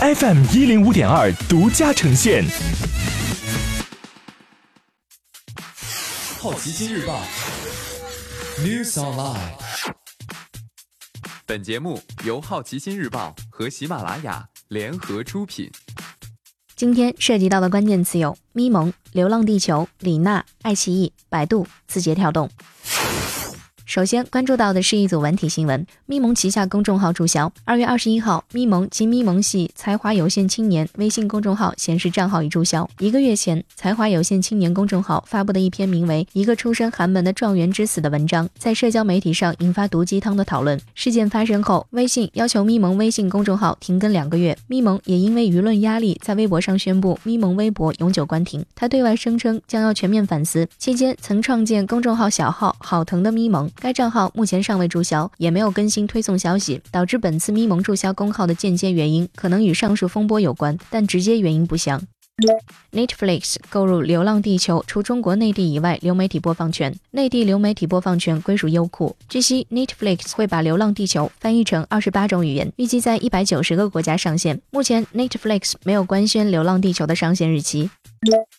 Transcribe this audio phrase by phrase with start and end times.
[0.00, 2.44] FM 一零五点二独家呈现。
[6.38, 7.20] 好奇心日报
[8.60, 9.54] ，News Online。
[11.44, 15.68] 本节目由好奇心日报和喜马拉雅联合出品。
[16.76, 22.48] 今天涉及到的关键词有：咪蒙、流浪地球、李娜、爱奇艺、百度、字节跳动。
[23.88, 27.50] 首先关注到的是一组文体新闻：咪蒙旗下公众号注销。
[27.64, 32.86] 二月二十一号，咪蒙及咪蒙系才华有限青年微信公众号显示账号已注销。
[32.98, 40.78] 一个月前，才华有限青年公众号发布的一篇名为《一个出身寒门的状元之死》的文章，在社交媒体上引发毒鸡汤的讨论。
[40.94, 48.62] 事件发生后，微信要求咪蒙微信公众号停更两个月，咪蒙也因为舆论压力，在微博上宣布咪蒙微博永久关停。
[48.74, 50.68] 他对外声称将要全面反思。
[50.76, 53.66] 期间曾创建公众号小号好疼的咪蒙。
[53.80, 62.02] 该账号目前尚未注销，也没有更新推送消息，导致本次咪蒙注销公号的间接原因可能与上述风波有关，但直接原因不详。
[62.92, 69.16] Netflix 购入《流浪地球》，除中国内地以外流媒体播放权，内地流媒体播放权归属优酷。
[69.28, 74.60] 据悉，Netflix 会把《流浪地球》翻译成二十八种语言，预计在一百九十个国家上线。
[74.70, 77.90] 目前，Netflix 没有官宣《流浪地球》的上线日期。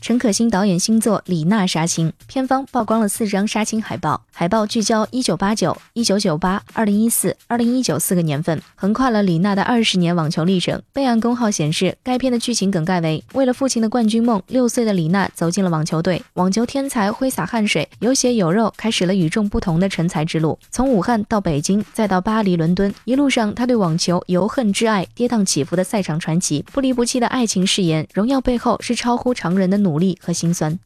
[0.00, 10.80] 陈可辛导演新作《李娜杀青》，片方曝光了四张杀青海报，海报聚焦一九八九、一九九八、二零一四、二零一九四个年份，横跨了李娜的二十年网球历程。
[10.92, 20.58] 备案公号显示，该片的剧情梗概为：为了父亲的冠军梦，六岁的李娜走进了网球队，网球天才挥洒汗水，有血有肉，开始了与众不同的成才之路。
[20.70, 30.78] 从武汉到北京，再到巴黎、伦敦，一路上他对网球由恨至爱，跌宕起伏的赛场传奇，不离不弃的爱情誓言，荣耀背后是超乎常人的努力和心酸。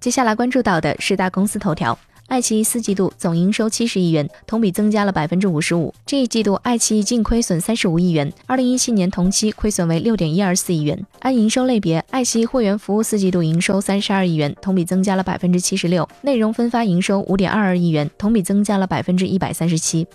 [0.00, 1.96] 接下来关注到的是大公司头条：
[2.28, 5.92] 爱奇艺四季度总营收七十亿元，同比增加了百分之五十五。
[6.06, 10.98] 这一季度，爱奇艺净亏损三十五亿元，二零一七年同期亏损为六点一二四亿元。
[11.18, 20.06] 按营收类别，爱奇艺会员服务四季度营收三十二亿元，同比增加了百分之七十六；内容分发营收五点二二亿元，同比增加了百分之一百三十七。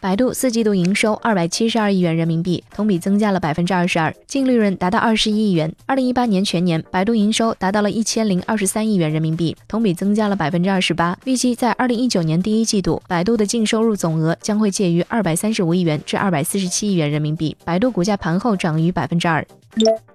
[0.00, 5.74] 百度四季度营收二百七十二亿元人民币，同比增加了百分之二十二，净利润达到二十一亿元。
[5.86, 11.18] 二零一八年全年，百度营收达到了一千零二十三亿元人民币，同比增加了百分之二十八。
[11.24, 17.56] 预计在二零一九年第一季度，百度的净收入总额将会介于二百三十五亿元至二百四十七亿元人民币。
[17.64, 19.44] 百度股价盘后涨逾百分之二。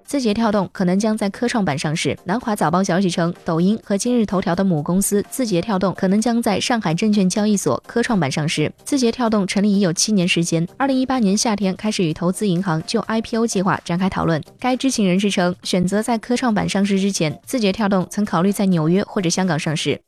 [0.06, 2.18] 字节跳动可能将在科创板上市。
[2.26, 8.72] 南华早报消息称，抖音和今日头条的母公司字节跳动可能将在上海证券交易所科创板上市。
[8.84, 14.42] 字节跳动成立已有七年时间，二零一八年夏天开始与投资银行就 IPO 计划展开讨论。
[14.60, 20.00] 该知情人士称，选择在科创板上市之前，字节跳动曾考虑在纽约或者香港上市。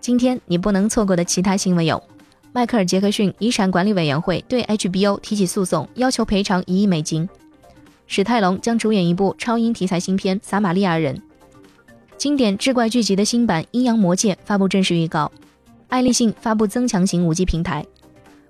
[0.00, 2.02] 今天你不能错过的其他新闻有：
[2.52, 7.28] 迈克尔·杰克逊遗产管理委员会对 HBO 提起诉讼，要求赔偿一亿美金。
[8.10, 11.14] 史泰龙将主演一部超英题材新片《撒玛利亚人》。
[12.16, 15.30] 经典志怪剧集的新版《阴阳魔界》发布正式预告。
[15.88, 17.84] 爱立信发布增强型 5G 平台。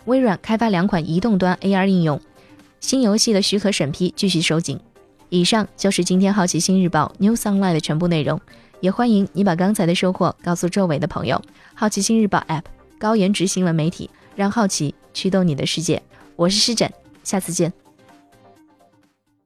[0.04, 2.20] 微软开发两款移动端 AR 应用。
[2.78, 4.78] 新游戏的许可审批继续收紧。
[5.28, 8.40] 以上就是今天好奇心日报 New Sunlight 的全部内容。
[8.80, 11.42] 也欢迎你把刚才的收获告诉周围的朋友。
[11.74, 12.62] 好奇心日报 App，
[12.96, 16.00] 高颜值新闻媒体，让好奇驱动你的世界。
[16.36, 16.92] 我是施展，
[17.24, 17.72] 下次见。